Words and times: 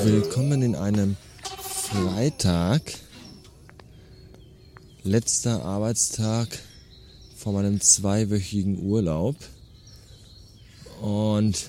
willkommen 0.00 0.62
in 0.62 0.74
einem 0.74 1.16
Freitag. 1.60 2.82
Letzter 5.04 5.64
Arbeitstag 5.64 6.48
vor 7.36 7.52
meinem 7.52 7.80
zweiwöchigen 7.80 8.82
Urlaub. 8.82 9.36
Und 11.00 11.68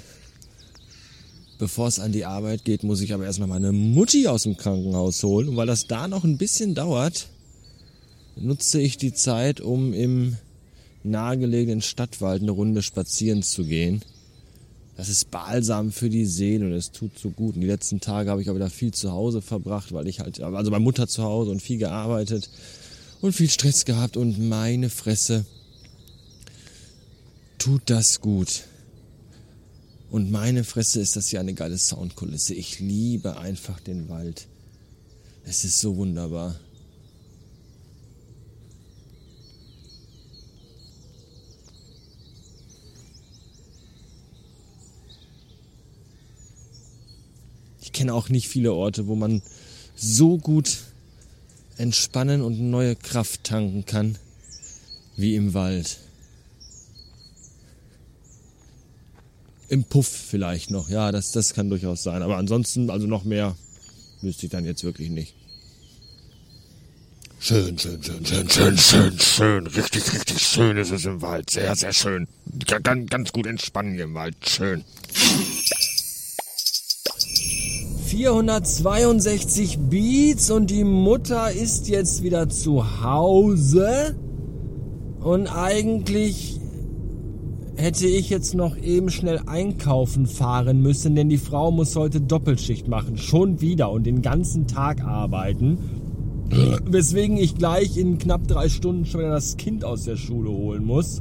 bevor 1.60 1.88
es 1.88 2.00
an 2.00 2.12
die 2.12 2.26
Arbeit 2.26 2.64
geht, 2.64 2.84
muss 2.84 3.02
ich 3.02 3.14
aber 3.14 3.26
erstmal 3.26 3.50
meine 3.50 3.72
Mutti 3.72 4.28
aus 4.28 4.44
dem 4.44 4.58
Krankenhaus 4.58 5.22
holen. 5.24 5.50
Und 5.50 5.58
weil 5.58 5.68
das 5.68 5.88
da 5.88 6.08
noch 6.08 6.24
ein 6.24 6.38
bisschen 6.38 6.76
dauert, 6.76 7.28
nutze 8.36 8.80
ich 8.80 8.98
die 8.98 9.14
Zeit, 9.14 9.60
um 9.60 9.94
im 9.94 10.38
nahegelegenen 11.04 11.82
Stadtwald 11.82 12.42
eine 12.42 12.52
Runde 12.52 12.82
spazieren 12.82 13.44
zu 13.44 13.66
gehen. 13.66 14.02
Das 14.96 15.10
ist 15.10 15.32
balsam 15.32 15.92
für 15.92 16.10
die 16.10 16.26
Seele 16.26 16.66
und 16.68 16.74
es 16.74 16.92
tut 16.92 17.18
so 17.18 17.32
gut. 17.32 17.56
Und 17.56 17.62
die 17.62 17.68
letzten 17.68 18.00
Tage 18.00 18.30
habe 18.30 18.42
ich 18.42 18.50
auch 18.50 18.56
wieder 18.56 18.70
viel 18.70 18.94
zu 18.94 19.12
Hause 19.12 19.42
verbracht, 19.42 19.92
weil 19.92 20.08
ich 20.08 20.20
halt, 20.20 20.40
also 20.40 20.70
bei 20.70 20.80
Mutter 20.80 21.08
zu 21.08 21.24
Hause 21.24 21.52
und 21.52 21.62
viel 21.62 21.80
gearbeitet 21.80 22.50
und 23.22 23.34
viel 23.34 23.50
Stress 23.50 23.86
gehabt 23.86 24.18
und 24.18 24.38
meine 24.38 24.90
Fresse 24.90 25.46
tut 27.58 27.84
das 27.86 28.22
gut. 28.22 28.66
Und 30.12 30.30
meine 30.30 30.64
Fresse 30.64 31.00
ist 31.00 31.16
das 31.16 31.32
ja 31.32 31.40
eine 31.40 31.56
geile 31.56 31.78
Soundkulisse. 31.78 32.54
Ich 32.54 32.80
liebe 32.80 33.38
einfach 33.38 33.80
den 33.80 34.10
Wald. 34.10 34.48
Es 35.44 35.64
ist 35.64 35.80
so 35.80 35.98
wunderbar. 35.98 36.60
Ich 47.94 48.00
kenne 48.00 48.16
auch 48.16 48.30
nicht 48.30 48.48
viele 48.48 48.74
Orte, 48.74 49.06
wo 49.06 49.14
man 49.14 49.44
so 49.96 50.40
gut 50.40 50.80
entspannen 51.78 52.42
und 52.42 52.60
neue 52.60 52.96
Kraft 52.96 53.44
tanken 53.44 53.86
kann 53.86 54.18
wie 55.16 55.36
im 55.36 55.54
Wald. 55.54 56.00
Im 59.70 59.84
Puff 59.84 60.08
vielleicht 60.08 60.72
noch, 60.72 60.90
ja, 60.90 61.12
das, 61.12 61.34
das 61.34 61.54
kann 61.54 61.70
durchaus 61.70 62.02
sein. 62.02 62.24
Aber 62.24 62.38
ansonsten, 62.38 62.90
also 62.90 63.06
noch 63.06 63.26
mehr, 63.26 63.56
wüsste 64.22 64.48
ich 64.48 64.52
dann 64.52 64.66
jetzt 64.66 64.84
wirklich 64.84 65.12
nicht. 65.12 65.36
Schön, 67.40 67.78
schön, 67.78 68.02
schön, 68.02 68.26
schön, 68.26 68.50
schön, 68.50 68.78
schön, 68.80 69.20
schön. 69.20 69.68
Richtig, 69.68 70.14
richtig 70.14 70.42
schön 70.42 70.78
ist 70.78 70.90
es 70.90 71.06
im 71.06 71.22
Wald. 71.22 71.52
Sehr, 71.52 71.76
sehr 71.76 71.94
schön. 71.94 72.28
Ganz, 72.66 73.08
ganz 73.12 73.32
gut 73.32 73.46
entspannen 73.46 74.00
im 74.00 74.16
Wald. 74.16 74.36
Schön. 74.48 74.84
462 78.14 79.80
Beats 79.90 80.52
und 80.52 80.70
die 80.70 80.84
Mutter 80.84 81.52
ist 81.52 81.90
jetzt 81.90 82.22
wieder 82.22 82.48
zu 82.48 83.02
Hause. 83.02 84.16
Und 85.20 85.48
eigentlich 85.48 86.60
hätte 87.76 88.06
ich 88.06 88.30
jetzt 88.30 88.54
noch 88.54 88.78
eben 88.78 89.10
schnell 89.10 89.42
einkaufen 89.48 90.28
fahren 90.28 90.84
müssen, 90.84 91.16
denn 91.16 91.28
die 91.28 91.40
Frau 91.40 91.72
muss 91.72 91.96
heute 91.96 92.22
Doppelschicht 92.22 92.88
machen. 92.88 93.18
Schon 93.18 93.62
wieder 93.62 93.90
und 93.90 94.06
den 94.06 94.22
ganzen 94.22 94.68
Tag 94.68 95.04
arbeiten. 95.04 95.80
Weswegen 96.86 97.38
ich 97.38 97.56
gleich 97.56 97.98
in 97.98 98.20
knapp 98.20 98.48
drei 98.48 98.70
Stunden 98.70 99.08
schon 99.08 99.22
wieder 99.22 99.32
das 99.32 99.58
Kind 99.58 99.84
aus 99.84 100.04
der 100.04 100.18
Schule 100.18 100.52
holen 100.52 100.86
muss 100.86 101.20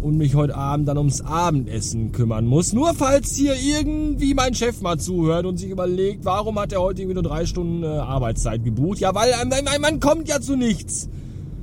und 0.00 0.16
mich 0.16 0.34
heute 0.34 0.54
Abend 0.54 0.88
dann 0.88 0.98
ums 0.98 1.20
Abendessen 1.20 2.12
kümmern 2.12 2.46
muss. 2.46 2.72
Nur 2.72 2.94
falls 2.94 3.34
hier 3.34 3.54
irgendwie 3.54 4.34
mein 4.34 4.54
Chef 4.54 4.80
mal 4.80 4.98
zuhört 4.98 5.46
und 5.46 5.56
sich 5.58 5.70
überlegt, 5.70 6.24
warum 6.24 6.58
hat 6.58 6.72
er 6.72 6.80
heute 6.80 7.02
irgendwie 7.02 7.14
nur 7.14 7.22
drei 7.22 7.46
Stunden 7.46 7.82
äh, 7.82 7.86
Arbeitszeit 7.86 8.64
gebucht? 8.64 8.98
Ja, 9.00 9.14
weil 9.14 9.30
äh, 9.30 9.78
man 9.78 10.00
kommt 10.00 10.28
ja 10.28 10.40
zu 10.40 10.56
nichts. 10.56 11.08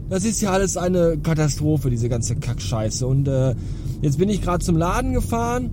Das 0.10 0.24
ist 0.24 0.42
ja 0.42 0.52
alles 0.52 0.78
eine 0.78 1.18
Katastrophe, 1.18 1.90
diese 1.90 2.10
ganze 2.10 2.36
Kackscheiße. 2.36 3.08
Und 3.08 3.28
äh, 3.28 3.56
jetzt 4.02 4.18
bin 4.18 4.30
ich 4.30 4.42
gerade 4.42 4.64
zum 4.64 4.78
Laden 4.78 5.14
gefahren 5.14 5.72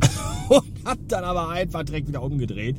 und 0.48 0.62
hab 0.84 0.98
dann 1.08 1.24
aber 1.24 1.50
einfach 1.50 1.82
direkt 1.82 2.08
wieder 2.08 2.22
umgedreht. 2.22 2.76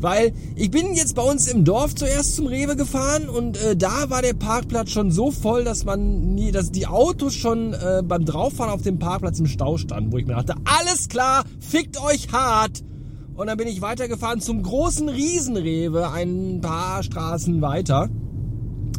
Weil 0.00 0.32
ich 0.54 0.70
bin 0.70 0.94
jetzt 0.94 1.14
bei 1.14 1.22
uns 1.22 1.48
im 1.48 1.64
Dorf 1.64 1.94
zuerst 1.94 2.36
zum 2.36 2.46
Rewe 2.46 2.76
gefahren 2.76 3.28
und 3.28 3.56
äh, 3.62 3.76
da 3.76 4.10
war 4.10 4.22
der 4.22 4.34
Parkplatz 4.34 4.90
schon 4.90 5.10
so 5.10 5.30
voll, 5.30 5.64
dass 5.64 5.84
man 5.84 6.34
nie, 6.34 6.52
dass 6.52 6.70
die 6.70 6.86
Autos 6.86 7.34
schon 7.34 7.72
äh, 7.72 8.02
beim 8.04 8.24
Drauffahren 8.24 8.72
auf 8.72 8.82
dem 8.82 8.98
Parkplatz 8.98 9.38
im 9.38 9.46
Stau 9.46 9.78
standen, 9.78 10.12
wo 10.12 10.18
ich 10.18 10.26
mir 10.26 10.34
dachte, 10.34 10.54
alles 10.64 11.08
klar, 11.08 11.44
fickt 11.60 12.00
euch 12.02 12.32
hart. 12.32 12.82
Und 13.36 13.48
dann 13.48 13.58
bin 13.58 13.68
ich 13.68 13.82
weitergefahren 13.82 14.40
zum 14.40 14.62
großen 14.62 15.08
Riesenrewe, 15.08 16.10
ein 16.10 16.60
paar 16.62 17.02
Straßen 17.02 17.60
weiter. 17.60 18.08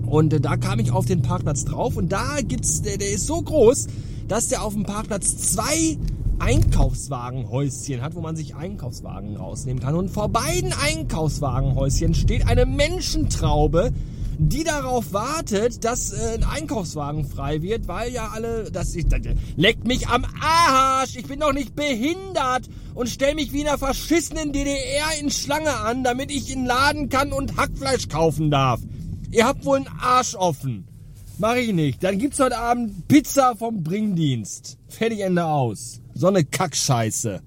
Und 0.05 0.33
äh, 0.33 0.39
da 0.39 0.57
kam 0.57 0.79
ich 0.79 0.91
auf 0.91 1.05
den 1.05 1.21
Parkplatz 1.21 1.65
drauf 1.65 1.97
und 1.97 2.11
da 2.11 2.37
gibt's, 2.41 2.81
der, 2.81 2.97
der 2.97 3.11
ist 3.11 3.27
so 3.27 3.41
groß, 3.41 3.87
dass 4.27 4.47
der 4.47 4.63
auf 4.63 4.73
dem 4.73 4.83
Parkplatz 4.83 5.37
zwei 5.37 5.97
Einkaufswagenhäuschen 6.39 8.01
hat, 8.01 8.15
wo 8.15 8.21
man 8.21 8.35
sich 8.35 8.55
Einkaufswagen 8.55 9.35
rausnehmen 9.35 9.81
kann. 9.81 9.95
Und 9.95 10.09
vor 10.09 10.29
beiden 10.29 10.73
Einkaufswagenhäuschen 10.73 12.13
steht 12.13 12.47
eine 12.47 12.65
Menschentraube, 12.65 13.91
die 14.39 14.63
darauf 14.63 15.13
wartet, 15.13 15.83
dass 15.83 16.13
äh, 16.13 16.35
ein 16.35 16.43
Einkaufswagen 16.43 17.25
frei 17.25 17.61
wird, 17.61 17.87
weil 17.87 18.11
ja 18.11 18.29
alle, 18.33 18.71
das, 18.71 18.95
ich, 18.95 19.07
das 19.07 19.21
leckt 19.55 19.87
mich 19.87 20.07
am 20.07 20.25
Arsch, 20.39 21.15
ich 21.15 21.25
bin 21.25 21.39
doch 21.39 21.53
nicht 21.53 21.75
behindert 21.75 22.69
und 22.93 23.09
stell 23.09 23.35
mich 23.35 23.51
wie 23.51 23.61
in 23.61 23.67
einer 23.67 23.77
verschissenen 23.77 24.53
DDR 24.53 25.19
in 25.19 25.31
Schlange 25.31 25.75
an, 25.75 26.03
damit 26.03 26.31
ich 26.31 26.51
in 26.51 26.65
Laden 26.65 27.09
kann 27.09 27.31
und 27.31 27.57
Hackfleisch 27.57 28.09
kaufen 28.09 28.51
darf. 28.51 28.79
Ihr 29.31 29.45
habt 29.45 29.65
wohl 29.65 29.77
einen 29.77 29.87
Arsch 29.99 30.35
offen. 30.35 30.87
Mach 31.39 31.55
ich 31.55 31.73
nicht. 31.73 32.03
Dann 32.03 32.17
gibt's 32.17 32.39
heute 32.39 32.57
Abend 32.57 33.07
Pizza 33.07 33.55
vom 33.55 33.83
Bringdienst. 33.83 34.77
Fertig 34.87 35.19
Ende 35.19 35.45
aus. 35.45 36.01
So 36.19 36.25
eine 36.25 36.43
Kackscheiße. 36.43 37.41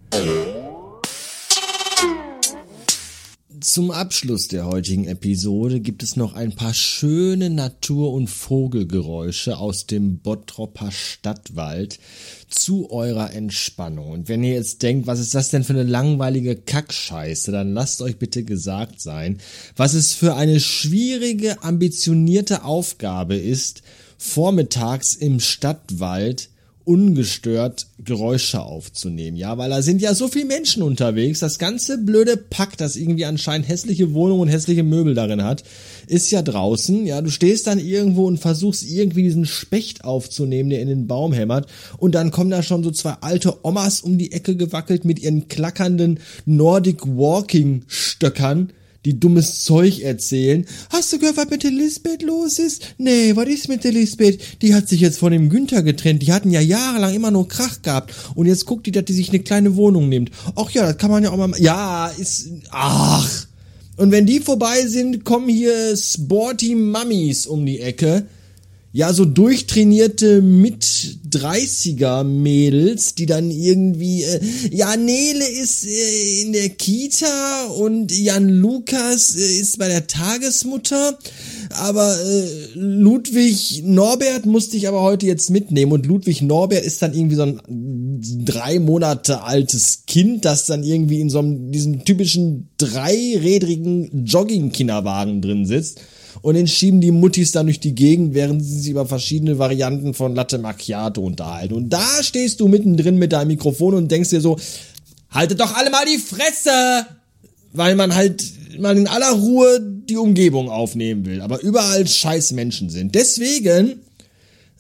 Zum 3.61 3.91
Abschluss 3.91 4.47
der 4.47 4.67
heutigen 4.67 5.09
Episode 5.09 5.81
gibt 5.81 6.05
es 6.05 6.15
noch 6.15 6.35
ein 6.35 6.55
paar 6.55 6.73
schöne 6.73 7.51
Natur- 7.51 8.13
und 8.13 8.31
Vogelgeräusche 8.31 9.59
aus 9.59 9.87
dem 9.87 10.21
Bottropper 10.21 10.93
Stadtwald 10.93 11.99
zu 12.49 12.93
eurer 12.93 13.33
Entspannung. 13.33 14.13
Und 14.13 14.29
wenn 14.29 14.45
ihr 14.45 14.55
jetzt 14.55 14.85
denkt, 14.85 15.09
was 15.09 15.19
ist 15.19 15.35
das 15.35 15.49
denn 15.49 15.65
für 15.65 15.73
eine 15.73 15.83
langweilige 15.83 16.55
Kackscheiße, 16.55 17.51
dann 17.51 17.75
lasst 17.75 18.01
euch 18.03 18.19
bitte 18.19 18.45
gesagt 18.45 19.01
sein, 19.01 19.39
was 19.75 19.95
es 19.95 20.13
für 20.13 20.37
eine 20.37 20.61
schwierige, 20.61 21.65
ambitionierte 21.65 22.63
Aufgabe 22.63 23.35
ist, 23.35 23.83
vormittags 24.17 25.17
im 25.17 25.41
Stadtwald 25.41 26.50
ungestört 26.85 27.87
Geräusche 28.05 28.63
aufzunehmen, 28.63 29.37
ja, 29.37 29.59
weil 29.59 29.71
da 29.71 29.83
sind 29.83 30.01
ja 30.01 30.15
so 30.15 30.29
viele 30.29 30.47
Menschen 30.47 30.83
unterwegs, 30.83 31.41
das 31.41 31.59
ganze 31.59 31.99
blöde 31.99 32.37
Pack, 32.37 32.77
das 32.79 32.97
irgendwie 32.97 33.27
anscheinend 33.27 33.69
hässliche 33.69 34.15
Wohnungen 34.15 34.43
und 34.43 34.49
hässliche 34.49 34.83
Möbel 34.83 35.15
darin 35.15 35.45
hat, 35.45 35.63
ist 36.07 36.31
ja 36.31 36.43
draußen, 36.43 37.07
ja, 37.07 37.21
du 37.21 37.31
stehst 37.31 37.67
dann 37.67 37.79
irgendwo 37.79 38.27
und 38.27 38.39
versuchst 38.39 38.83
irgendwie 38.89 39.23
diesen 39.23 39.47
Specht 39.47 40.05
aufzunehmen, 40.05 40.71
der 40.71 40.81
in 40.81 40.89
den 40.89 41.07
Baum 41.07 41.33
hämmert. 41.33 41.69
Und 41.99 42.15
dann 42.15 42.31
kommen 42.31 42.51
da 42.51 42.63
schon 42.63 42.83
so 42.83 42.91
zwei 42.91 43.13
alte 43.21 43.65
Omas 43.65 44.01
um 44.01 44.19
die 44.19 44.33
Ecke 44.33 44.57
gewackelt 44.57 45.05
mit 45.05 45.21
ihren 45.21 45.49
klackernden 45.49 46.21
Nordic 46.47 47.07
Walking 47.07 47.85
Stöckern, 47.87 48.73
die 49.05 49.19
dummes 49.19 49.65
Zeug 49.65 50.01
erzählen. 50.01 50.67
Hast 50.91 51.13
du 51.13 51.19
gehört, 51.19 51.37
was 51.37 51.51
mit 51.51 51.63
der 51.63 51.71
Lisbeth 51.71 52.23
los 52.23 52.59
ist? 52.59 52.95
Nee, 52.99 53.35
was 53.35 53.49
ist 53.49 53.69
mit 53.69 53.85
der 53.85 53.93
Lisbeth? 53.93 54.41
Die 54.63 54.75
hat 54.75 54.89
sich 54.89 55.01
jetzt 55.01 55.19
von 55.19 55.33
dem 55.33 55.49
Günther 55.49 55.83
getrennt. 55.83 56.23
Die 56.23 56.33
hatten 56.33 56.51
ja 56.51 56.61
jahrelang 56.61 57.15
immer 57.15 57.31
nur 57.31 57.49
Krach 57.49 57.83
gehabt. 57.83 58.13
Und 58.35 58.47
jetzt 58.47 58.67
guckt 58.67 58.87
die, 58.87 58.93
dass 58.93 59.05
die 59.05 59.15
sich 59.15 59.31
eine 59.31 59.41
kleine 59.41 59.77
Wohnung 59.77 60.09
nimmt. 60.09 60.31
Ach 60.55 60.71
ja, 60.71 60.87
das 60.87 60.99
kann 60.99 61.11
man 61.11 61.23
ja 61.23 61.31
auch 61.31 61.37
mal... 61.37 61.53
Ja, 61.59 62.09
ist... 62.09 62.49
Ach... 62.71 63.47
Und 63.97 64.13
wenn 64.13 64.25
die 64.25 64.41
vorbei 64.41 64.87
sind, 64.87 65.25
kommen 65.25 65.51
hier 65.51 65.95
Sporty 65.95 66.75
Mummies 66.75 67.47
um 67.47 67.67
die 67.67 67.81
Ecke 67.81 68.27
ja, 68.93 69.13
so 69.13 69.25
durchtrainierte 69.25 70.43
mit 70.43 70.85
30er 71.31 72.25
Mädels, 72.25 73.15
die 73.15 73.27
dann 73.27 73.53
irgendwie, 73.53 74.25
äh, 74.25 74.41
ja, 74.73 74.97
Nele 74.97 75.49
ist 75.49 75.87
äh, 75.87 76.43
in 76.43 76.53
der 76.53 76.71
Kita 76.71 77.67
und 77.67 78.11
Jan 78.11 78.49
Lukas 78.49 79.37
äh, 79.37 79.61
ist 79.61 79.79
bei 79.79 79.87
der 79.87 80.09
Tagesmutter, 80.09 81.17
aber 81.71 82.17
äh, 82.21 82.45
Ludwig 82.75 83.83
Norbert 83.85 84.47
musste 84.47 84.77
ich 84.77 84.89
aber 84.89 85.03
heute 85.03 85.25
jetzt 85.25 85.51
mitnehmen 85.51 85.93
und 85.93 86.07
Ludwig 86.07 86.43
Norbert 86.43 86.85
ist 86.85 87.01
dann 87.01 87.15
irgendwie 87.15 87.37
so 87.37 87.43
ein 87.43 87.61
drei 88.45 88.81
Monate 88.81 89.45
altes 89.45 90.03
Kind, 90.09 90.45
das 90.45 90.67
dann 90.67 90.83
irgendwie 90.83 91.21
in 91.21 91.31
so 91.31 91.39
einem, 91.39 91.71
diesem 91.71 92.05
typischen 92.05 92.71
dreirädrigen 92.77 94.25
Jogging-Kinderwagen 94.27 95.41
drin 95.41 95.65
sitzt 95.65 96.01
und 96.43 96.55
den 96.55 96.67
schieben 96.67 97.01
die 97.01 97.11
Muttis 97.11 97.53
dann 97.53 97.67
durch 97.67 97.81
die 97.81 97.95
Gegend, 97.95 98.35
während 98.35 98.65
sie 98.65 98.81
sich 98.81 98.91
über 98.91 99.07
verschiedene 99.07 99.59
Varianten 99.59 100.15
von 100.15 100.35
Latte 100.35 100.59
Macchiato 100.59 101.23
unterhalten. 101.23 101.75
Und 101.75 101.91
da 101.91 102.23
stehst 102.23 102.61
du 102.61 102.69
mittendrin 102.69 103.17
mit 103.17 103.33
deinem 103.33 103.49
Mikrofon 103.49 103.95
und 103.95 104.11
denkst 104.11 104.31
dir 104.31 104.41
so, 104.41 104.59
haltet 105.31 105.61
doch 105.61 105.75
alle 105.77 105.91
mal 105.91 106.05
die 106.07 106.19
Fresse! 106.19 107.07
weil 107.73 107.95
man 107.95 108.15
halt 108.15 108.45
mal 108.79 108.97
in 108.97 109.07
aller 109.07 109.31
Ruhe 109.31 109.81
die 109.81 110.17
Umgebung 110.17 110.69
aufnehmen 110.69 111.25
will, 111.27 111.41
aber 111.41 111.61
überall 111.61 112.07
scheiß 112.07 112.53
Menschen 112.53 112.91
sind. 112.91 113.15
Deswegen 113.15 114.01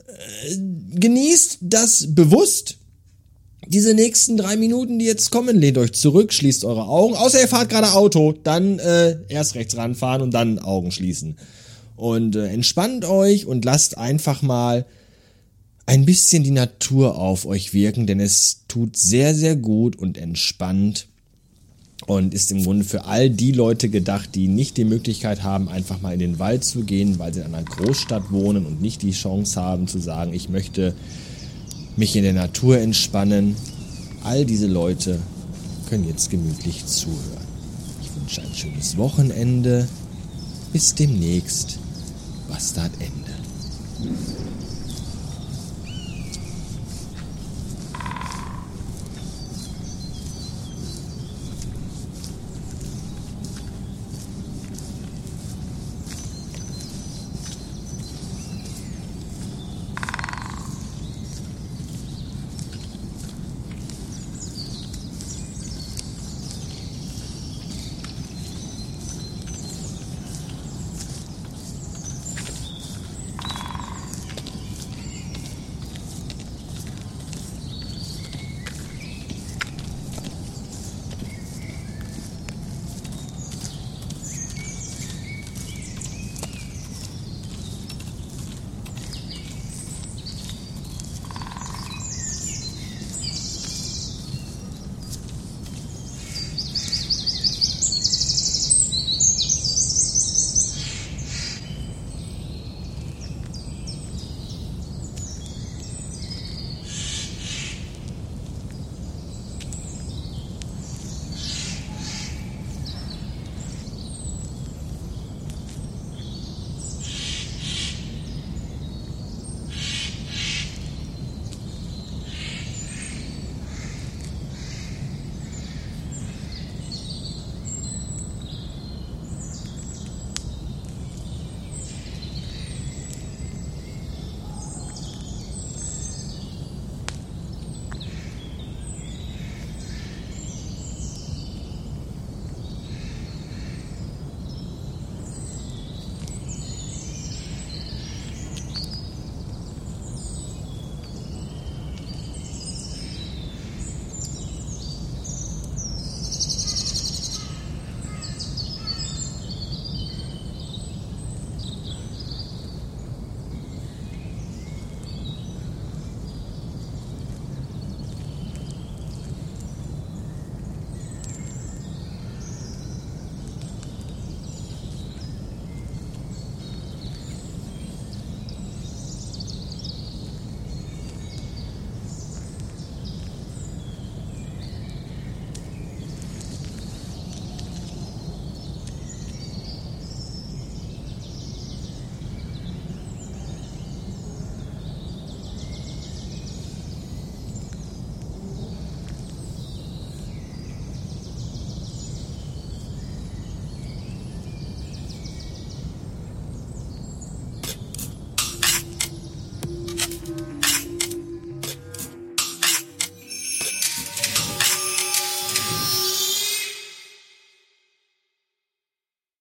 äh, 0.06 0.56
genießt 0.94 1.58
das 1.60 2.14
bewusst. 2.14 2.78
Diese 3.72 3.94
nächsten 3.94 4.36
drei 4.36 4.56
Minuten, 4.56 4.98
die 4.98 5.04
jetzt 5.04 5.30
kommen, 5.30 5.56
lehnt 5.56 5.78
euch 5.78 5.92
zurück, 5.92 6.32
schließt 6.32 6.64
eure 6.64 6.88
Augen. 6.88 7.14
Außer 7.14 7.40
ihr 7.40 7.46
fahrt 7.46 7.68
gerade 7.68 7.92
Auto, 7.92 8.34
dann 8.42 8.80
äh, 8.80 9.18
erst 9.28 9.54
rechts 9.54 9.76
ranfahren 9.76 10.22
und 10.22 10.34
dann 10.34 10.58
Augen 10.58 10.90
schließen. 10.90 11.36
Und 11.94 12.34
äh, 12.34 12.48
entspannt 12.48 13.04
euch 13.04 13.46
und 13.46 13.64
lasst 13.64 13.96
einfach 13.96 14.42
mal 14.42 14.86
ein 15.86 16.04
bisschen 16.04 16.42
die 16.42 16.50
Natur 16.50 17.16
auf 17.16 17.46
euch 17.46 17.72
wirken, 17.72 18.08
denn 18.08 18.18
es 18.18 18.62
tut 18.66 18.96
sehr, 18.96 19.36
sehr 19.36 19.54
gut 19.54 19.96
und 19.96 20.18
entspannt 20.18 21.06
und 22.06 22.34
ist 22.34 22.50
im 22.50 22.64
Grunde 22.64 22.84
für 22.84 23.04
all 23.04 23.30
die 23.30 23.52
Leute 23.52 23.88
gedacht, 23.88 24.34
die 24.34 24.48
nicht 24.48 24.78
die 24.78 24.84
Möglichkeit 24.84 25.44
haben, 25.44 25.68
einfach 25.68 26.00
mal 26.00 26.12
in 26.12 26.18
den 26.18 26.40
Wald 26.40 26.64
zu 26.64 26.82
gehen, 26.82 27.20
weil 27.20 27.32
sie 27.32 27.40
in 27.40 27.54
einer 27.54 27.62
Großstadt 27.62 28.32
wohnen 28.32 28.66
und 28.66 28.82
nicht 28.82 29.02
die 29.02 29.12
Chance 29.12 29.60
haben 29.60 29.86
zu 29.86 30.00
sagen, 30.00 30.32
ich 30.32 30.48
möchte 30.48 30.96
mich 31.96 32.16
in 32.16 32.22
der 32.22 32.32
Natur 32.32 32.78
entspannen. 32.78 33.56
All 34.24 34.44
diese 34.44 34.66
Leute 34.66 35.18
können 35.88 36.06
jetzt 36.06 36.30
gemütlich 36.30 36.86
zuhören. 36.86 37.48
Ich 38.02 38.10
wünsche 38.14 38.42
ein 38.42 38.54
schönes 38.54 38.96
Wochenende. 38.96 39.88
Bis 40.72 40.94
demnächst. 40.94 41.78
Bastard 42.48 42.92
Ende. 43.00 44.39